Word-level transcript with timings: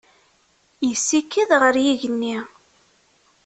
Yessikid 0.87 1.49
ɣer 1.61 1.75
yigenni. 1.85 2.37